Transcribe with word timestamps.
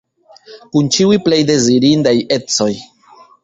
Kun 0.77 0.87
ĉiuj 0.95 1.19
plej 1.27 1.39
dezirindaj 1.51 2.17
ecoj. 2.41 2.71